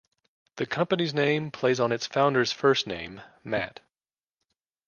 [0.55, 3.81] The company's name plays on its founder's first name, Matt.